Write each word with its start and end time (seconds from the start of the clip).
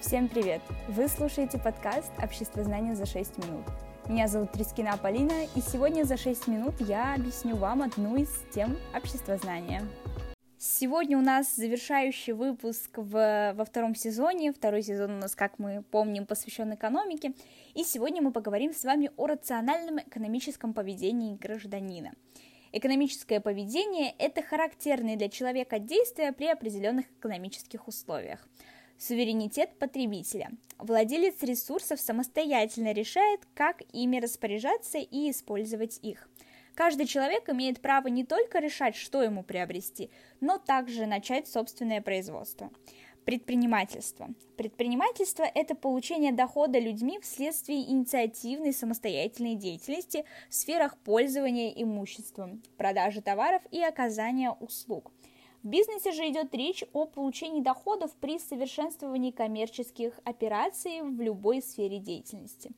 Всем 0.00 0.28
привет! 0.28 0.62
Вы 0.86 1.08
слушаете 1.08 1.58
подкаст 1.58 2.12
«Общество 2.22 2.62
знания 2.62 2.94
за 2.94 3.04
6 3.04 3.38
минут». 3.38 3.66
Меня 4.08 4.28
зовут 4.28 4.52
Трискина 4.52 4.96
Полина, 4.96 5.44
и 5.56 5.60
сегодня 5.60 6.04
за 6.04 6.16
6 6.16 6.46
минут 6.46 6.74
я 6.78 7.14
объясню 7.14 7.56
вам 7.56 7.82
одну 7.82 8.14
из 8.14 8.30
тем 8.54 8.76
общества 8.94 9.36
знания. 9.38 9.82
Сегодня 10.56 11.18
у 11.18 11.20
нас 11.20 11.52
завершающий 11.56 12.32
выпуск 12.32 12.90
в, 12.96 13.54
во 13.56 13.64
втором 13.64 13.96
сезоне. 13.96 14.52
Второй 14.52 14.82
сезон 14.82 15.10
у 15.10 15.18
нас, 15.18 15.34
как 15.34 15.58
мы 15.58 15.82
помним, 15.82 16.26
посвящен 16.26 16.72
экономике. 16.72 17.32
И 17.74 17.82
сегодня 17.82 18.22
мы 18.22 18.30
поговорим 18.30 18.72
с 18.72 18.84
вами 18.84 19.10
о 19.16 19.26
рациональном 19.26 19.98
экономическом 19.98 20.74
поведении 20.74 21.36
гражданина. 21.36 22.12
Экономическое 22.70 23.40
поведение– 23.40 24.14
это 24.18 24.42
характерные 24.42 25.16
для 25.16 25.28
человека 25.28 25.80
действия 25.80 26.32
при 26.32 26.46
определенных 26.46 27.06
экономических 27.18 27.88
условиях– 27.88 28.46
Суверенитет 28.98 29.78
потребителя. 29.78 30.50
Владелец 30.76 31.40
ресурсов 31.42 32.00
самостоятельно 32.00 32.92
решает, 32.92 33.40
как 33.54 33.82
ими 33.92 34.18
распоряжаться 34.18 34.98
и 34.98 35.30
использовать 35.30 36.00
их. 36.02 36.28
Каждый 36.74 37.06
человек 37.06 37.48
имеет 37.48 37.80
право 37.80 38.08
не 38.08 38.24
только 38.24 38.58
решать, 38.58 38.96
что 38.96 39.22
ему 39.22 39.44
приобрести, 39.44 40.10
но 40.40 40.58
также 40.58 41.06
начать 41.06 41.46
собственное 41.46 42.02
производство. 42.02 42.70
Предпринимательство. 43.24 44.30
Предпринимательство– 44.56 45.44
это 45.54 45.76
получение 45.76 46.32
дохода 46.32 46.80
людьми 46.80 47.20
вследствие 47.20 47.88
инициативной 47.90 48.72
самостоятельной 48.72 49.54
деятельности 49.54 50.24
в 50.48 50.54
сферах 50.54 50.96
пользования 50.98 51.70
имуществом, 51.70 52.62
продажи 52.76 53.22
товаров 53.22 53.62
и 53.70 53.80
оказания 53.80 54.50
услуг. 54.50 55.12
В 55.62 55.68
бизнесе 55.68 56.12
же 56.12 56.28
идет 56.28 56.54
речь 56.54 56.84
о 56.92 57.06
получении 57.06 57.60
доходов 57.60 58.12
при 58.20 58.38
совершенствовании 58.38 59.32
коммерческих 59.32 60.20
операций 60.24 61.02
в 61.02 61.20
любой 61.20 61.62
сфере 61.62 61.98
деятельности. 61.98 62.70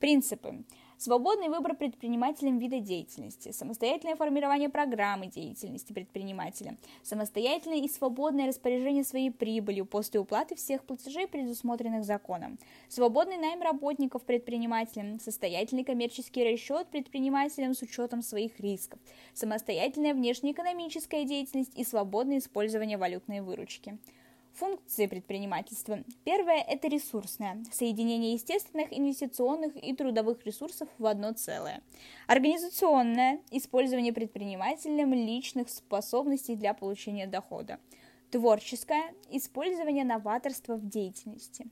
Принципы. 0.00 0.64
Свободный 0.96 1.48
выбор 1.48 1.74
предпринимателем 1.74 2.58
вида 2.58 2.78
деятельности, 2.78 3.50
самостоятельное 3.50 4.14
формирование 4.14 4.68
программы 4.68 5.26
деятельности 5.26 5.92
предпринимателя, 5.92 6.76
самостоятельное 7.02 7.78
и 7.78 7.88
свободное 7.88 8.46
распоряжение 8.46 9.02
своей 9.04 9.30
прибылью 9.30 9.86
после 9.86 10.20
уплаты 10.20 10.54
всех 10.54 10.84
платежей, 10.84 11.26
предусмотренных 11.26 12.04
законом, 12.04 12.58
свободный 12.88 13.38
найм 13.38 13.60
работников 13.60 14.22
предпринимателям, 14.22 15.18
состоятельный 15.18 15.84
коммерческий 15.84 16.44
расчет 16.44 16.86
предпринимателям 16.88 17.74
с 17.74 17.82
учетом 17.82 18.22
своих 18.22 18.60
рисков, 18.60 19.00
самостоятельная 19.34 20.14
внешнеэкономическая 20.14 21.24
деятельность 21.24 21.76
и 21.76 21.84
свободное 21.84 22.38
использование 22.38 22.98
валютной 22.98 23.40
выручки. 23.40 23.98
Функции 24.54 25.06
предпринимательства. 25.06 26.04
Первое– 26.24 26.62
это 26.68 26.86
ресурсное, 26.86 27.64
соединение 27.72 28.34
естественных, 28.34 28.96
инвестиционных 28.96 29.74
и 29.76 29.92
трудовых 29.96 30.46
ресурсов 30.46 30.88
в 30.98 31.06
одно 31.06 31.32
целое. 31.32 31.82
Организационное– 32.28 33.40
использование 33.50 34.12
предпринимателем 34.12 35.12
личных 35.12 35.68
способностей 35.68 36.54
для 36.54 36.72
получения 36.72 37.26
дохода. 37.26 37.80
Творческое– 38.30 39.12
использование 39.30 40.04
новаторства 40.04 40.76
в 40.76 40.88
деятельности. 40.88 41.66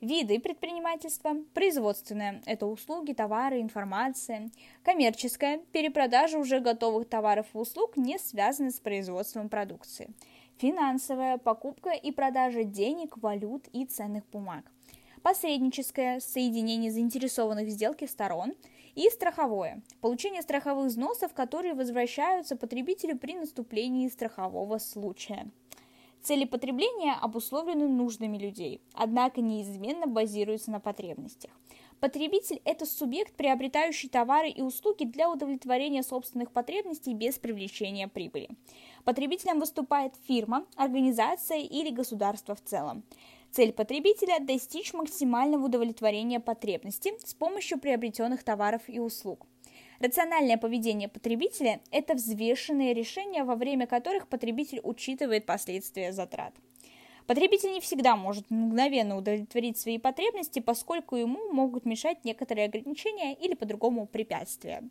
Виды 0.00 0.40
предпринимательства. 0.40 1.36
Производственное– 1.54 2.42
это 2.46 2.66
услуги, 2.66 3.12
товары, 3.12 3.60
информация. 3.60 4.50
Коммерческое– 4.82 5.58
перепродажа 5.72 6.38
уже 6.38 6.58
готовых 6.58 7.08
товаров 7.08 7.46
и 7.54 7.58
услуг, 7.58 7.96
не 7.96 8.18
связанных 8.18 8.74
с 8.74 8.80
производством 8.80 9.48
продукции 9.48 10.10
финансовая, 10.58 11.38
покупка 11.38 11.90
и 11.90 12.10
продажа 12.10 12.64
денег, 12.64 13.16
валют 13.18 13.68
и 13.72 13.84
ценных 13.84 14.24
бумаг, 14.30 14.64
посредническое, 15.22 16.20
соединение 16.20 16.90
заинтересованных 16.90 17.66
в 17.66 17.70
сделке 17.70 18.06
сторон 18.06 18.54
и 18.94 19.08
страховое, 19.10 19.82
получение 20.00 20.42
страховых 20.42 20.86
взносов, 20.86 21.34
которые 21.34 21.74
возвращаются 21.74 22.56
потребителю 22.56 23.18
при 23.18 23.34
наступлении 23.34 24.08
страхового 24.08 24.78
случая. 24.78 25.50
Цели 26.22 26.44
потребления 26.44 27.14
обусловлены 27.20 27.86
нуждами 27.86 28.36
людей, 28.36 28.80
однако 28.94 29.40
неизменно 29.40 30.06
базируются 30.06 30.70
на 30.70 30.80
потребностях. 30.80 31.52
Потребитель– 32.00 32.60
это 32.64 32.84
субъект, 32.84 33.34
приобретающий 33.34 34.08
товары 34.08 34.50
и 34.50 34.60
услуги 34.60 35.04
для 35.04 35.30
удовлетворения 35.30 36.02
собственных 36.02 36.52
потребностей 36.52 37.14
без 37.14 37.38
привлечения 37.38 38.06
прибыли. 38.06 38.50
Потребителем 39.04 39.60
выступает 39.60 40.12
фирма, 40.28 40.66
организация 40.76 41.60
или 41.60 41.90
государство 41.90 42.54
в 42.54 42.62
целом. 42.62 43.02
Цель 43.50 43.72
потребителя– 43.72 44.38
достичь 44.40 44.92
максимального 44.92 45.64
удовлетворения 45.64 46.38
потребностей 46.38 47.14
с 47.24 47.32
помощью 47.32 47.78
приобретенных 47.78 48.44
товаров 48.44 48.82
и 48.88 49.00
услуг. 49.00 49.46
Рациональное 49.98 50.58
поведение 50.58 51.08
потребителя– 51.08 51.80
это 51.90 52.14
взвешенные 52.14 52.92
решения, 52.92 53.44
во 53.44 53.54
время 53.54 53.86
которых 53.86 54.28
потребитель 54.28 54.80
учитывает 54.82 55.46
последствия 55.46 56.12
затрат. 56.12 56.52
Потребитель 57.26 57.72
не 57.72 57.80
всегда 57.80 58.14
может 58.14 58.50
мгновенно 58.50 59.16
удовлетворить 59.16 59.78
свои 59.78 59.98
потребности, 59.98 60.60
поскольку 60.60 61.16
ему 61.16 61.52
могут 61.52 61.84
мешать 61.84 62.24
некоторые 62.24 62.66
ограничения 62.66 63.34
или 63.34 63.54
по-другому 63.54 64.06
препятствия. 64.06 64.84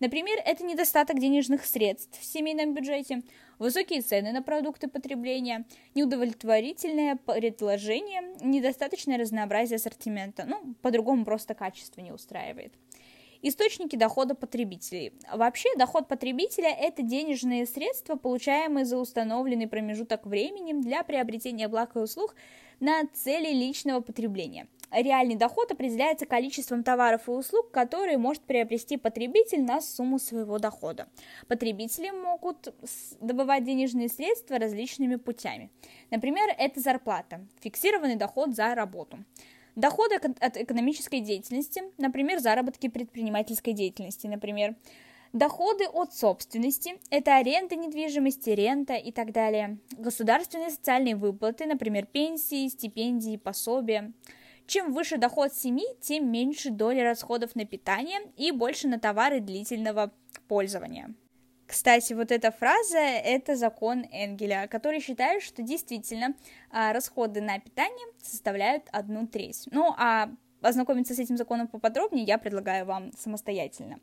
Например, 0.00 0.38
это 0.44 0.64
недостаток 0.64 1.18
денежных 1.18 1.66
средств 1.66 2.18
в 2.18 2.24
семейном 2.24 2.72
бюджете, 2.72 3.22
высокие 3.58 4.00
цены 4.00 4.32
на 4.32 4.42
продукты 4.42 4.88
потребления, 4.88 5.66
неудовлетворительное 5.94 7.16
предложение, 7.16 8.22
недостаточное 8.40 9.18
разнообразие 9.18 9.76
ассортимента, 9.76 10.44
ну, 10.46 10.74
по-другому 10.80 11.26
просто 11.26 11.54
качество 11.54 12.00
не 12.00 12.10
устраивает. 12.10 12.72
Источники 13.44 13.96
дохода 13.96 14.36
потребителей. 14.36 15.12
Вообще, 15.34 15.68
доход 15.76 16.06
потребителя– 16.06 16.68
это 16.80 17.02
денежные 17.02 17.66
средства, 17.66 18.14
получаемые 18.14 18.84
за 18.84 18.98
установленный 18.98 19.66
промежуток 19.66 20.26
времени 20.26 20.80
для 20.80 21.02
приобретения 21.02 21.66
благ 21.66 21.96
и 21.96 21.98
услуг 21.98 22.36
на 22.78 23.02
цели 23.12 23.52
личного 23.52 24.00
потребления. 24.00 24.68
Реальный 24.92 25.34
доход 25.34 25.72
определяется 25.72 26.24
количеством 26.24 26.84
товаров 26.84 27.26
и 27.26 27.32
услуг, 27.32 27.72
которые 27.72 28.16
может 28.16 28.42
приобрести 28.42 28.96
потребитель 28.96 29.62
на 29.64 29.80
сумму 29.80 30.20
своего 30.20 30.60
дохода. 30.60 31.08
Потребители 31.48 32.10
могут 32.10 32.72
добывать 33.20 33.64
денежные 33.64 34.08
средства 34.08 34.58
различными 34.58 35.16
путями. 35.16 35.70
Например, 36.10 36.48
это 36.58 36.78
зарплата, 36.78 37.44
фиксированный 37.60 38.16
доход 38.16 38.54
за 38.54 38.72
работу. 38.76 39.18
Доходы 39.74 40.16
от 40.16 40.56
экономической 40.56 41.20
деятельности, 41.20 41.82
например, 41.96 42.40
заработки 42.40 42.88
предпринимательской 42.88 43.72
деятельности, 43.72 44.26
например. 44.26 44.76
Доходы 45.32 45.86
от 45.86 46.14
собственности– 46.14 47.00
это 47.10 47.36
аренда 47.36 47.74
недвижимости, 47.74 48.50
рента 48.50 48.94
и 48.94 49.10
так 49.12 49.32
далее. 49.32 49.78
Государственные 49.92 50.68
социальные 50.68 51.16
выплаты, 51.16 51.64
например, 51.64 52.04
пенсии, 52.04 52.68
стипендии, 52.68 53.38
пособия. 53.38 54.12
Чем 54.66 54.92
выше 54.92 55.16
доход 55.16 55.54
семьи, 55.54 55.86
тем 56.02 56.30
меньше 56.30 56.70
доли 56.70 57.00
расходов 57.00 57.56
на 57.56 57.64
питание 57.64 58.20
и 58.36 58.52
больше 58.52 58.88
на 58.88 59.00
товары 59.00 59.40
длительного 59.40 60.12
пользования. 60.48 61.14
Кстати, 61.72 62.12
вот 62.12 62.30
эта 62.30 62.50
фраза– 62.50 62.98
это 62.98 63.56
закон 63.56 64.04
Энгеля, 64.12 64.68
который 64.68 65.00
считает, 65.00 65.42
что 65.42 65.62
действительно 65.62 66.34
а, 66.70 66.92
расходы 66.92 67.40
на 67.40 67.58
питание 67.58 68.06
составляют 68.22 68.84
одну 68.92 69.26
треть. 69.26 69.68
Ну, 69.70 69.94
а 69.96 70.28
ознакомиться 70.60 71.14
с 71.14 71.18
этим 71.18 71.38
законом 71.38 71.68
поподробнее 71.68 72.26
я 72.26 72.36
предлагаю 72.36 72.84
вам 72.84 73.10
самостоятельно. 73.16 74.00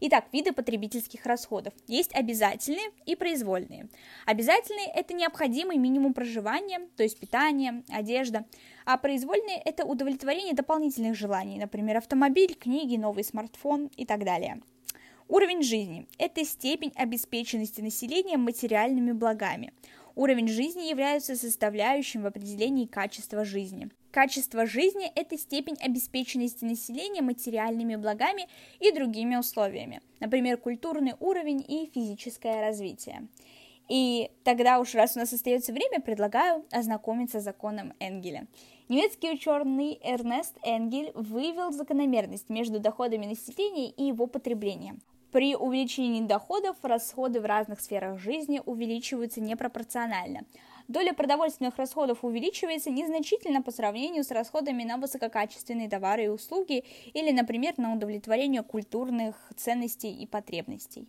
Итак, 0.00 0.28
виды 0.32 0.52
потребительских 0.52 1.26
расходов. 1.26 1.74
Есть 1.86 2.14
обязательные 2.14 2.88
и 3.04 3.14
произвольные. 3.14 3.90
Обязательные– 4.24 4.86
это 4.94 5.12
необходимый 5.12 5.76
минимум 5.76 6.14
проживания, 6.14 6.88
то 6.96 7.02
есть 7.02 7.20
питание, 7.20 7.82
одежда, 7.90 8.46
а 8.86 8.96
произвольные– 8.96 9.60
это 9.66 9.84
удовлетворение 9.84 10.54
дополнительных 10.54 11.16
желаний, 11.16 11.58
например, 11.58 11.98
автомобиль, 11.98 12.54
книги, 12.54 12.96
новый 12.96 13.24
смартфон 13.24 13.90
и 13.98 14.06
так 14.06 14.24
далее. 14.24 14.62
Уровень 15.30 15.62
жизни– 15.62 16.08
это 16.18 16.44
степень 16.44 16.90
обеспеченности 16.96 17.80
населения 17.80 18.36
материальными 18.36 19.12
благами. 19.12 19.72
Уровень 20.16 20.48
жизни 20.48 20.88
является 20.88 21.36
составляющим 21.36 22.22
в 22.22 22.26
определении 22.26 22.86
качества 22.86 23.44
жизни. 23.44 23.90
Качество 24.10 24.66
жизни– 24.66 25.08
это 25.14 25.38
степень 25.38 25.76
обеспеченности 25.80 26.64
населения 26.64 27.22
материальными 27.22 27.94
благами 27.94 28.48
и 28.80 28.90
другими 28.90 29.36
условиями, 29.36 30.00
например, 30.18 30.56
культурный 30.56 31.14
уровень 31.20 31.60
и 31.60 31.88
физическое 31.94 32.60
развитие. 32.60 33.28
И 33.88 34.32
тогда 34.42 34.80
уж, 34.80 34.96
раз 34.96 35.14
у 35.14 35.20
нас 35.20 35.32
остается 35.32 35.72
время, 35.72 36.00
предлагаю 36.00 36.64
ознакомиться 36.72 37.38
с 37.38 37.44
законом 37.44 37.92
Энгеля. 38.00 38.48
Немецкий 38.88 39.30
ученый 39.30 40.00
Эрнест 40.02 40.56
Энгель 40.64 41.12
вывел 41.14 41.70
закономерность 41.70 42.50
между 42.50 42.80
доходами 42.80 43.26
населения 43.26 43.90
и 43.90 44.02
его 44.02 44.26
потреблением. 44.26 45.00
При 45.32 45.54
увеличении 45.54 46.22
доходов 46.22 46.76
расходы 46.82 47.40
в 47.40 47.44
разных 47.44 47.80
сферах 47.80 48.18
жизни 48.18 48.60
увеличиваются 48.66 49.40
непропорционально. 49.40 50.40
доля 50.88 51.12
продовольственных 51.12 51.76
расходов 51.76 52.24
увеличивается 52.24 52.90
незначительно 52.90 53.62
по 53.62 53.70
сравнению 53.70 54.24
с 54.24 54.32
расходами 54.32 54.82
на 54.82 54.96
высококачественные 54.96 55.88
товары 55.88 56.24
и 56.24 56.28
услуги 56.28 56.84
или, 57.14 57.30
например, 57.30 57.74
на 57.76 57.94
удовлетворение 57.94 58.64
культурных 58.64 59.36
ценностей 59.56 60.12
и 60.12 60.26
потребностей. 60.26 61.08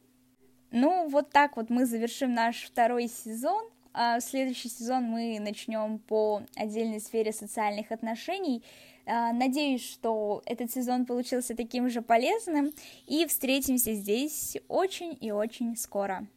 Ну, 0.69 1.09
вот 1.09 1.31
так 1.31 1.57
вот 1.57 1.71
мы 1.71 1.85
завершим 1.85 2.35
наш 2.35 2.63
второй 2.63 3.07
сезон. 3.07 3.63
А 3.93 4.19
следующий 4.19 4.69
сезон 4.69 5.03
мы 5.05 5.39
начнем 5.39 5.99
по 5.99 6.43
отдельной 6.55 7.01
сфере 7.01 7.33
социальных 7.33 7.91
отношений. 7.91 8.63
А, 9.05 9.33
надеюсь, 9.33 9.83
что 9.83 10.41
этот 10.45 10.71
сезон 10.71 11.05
получился 11.05 11.55
таким 11.55 11.89
же 11.89 12.01
полезным, 12.01 12.71
и 13.07 13.25
встретимся 13.25 13.93
здесь 13.93 14.57
очень 14.67 15.17
и 15.19 15.31
очень 15.31 15.75
скоро. 15.75 16.27